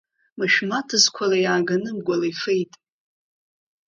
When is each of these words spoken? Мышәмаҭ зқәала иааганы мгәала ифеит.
Мышәмаҭ 0.37 0.89
зқәала 1.03 1.37
иааганы 1.39 1.89
мгәала 1.97 2.25
ифеит. 2.31 2.73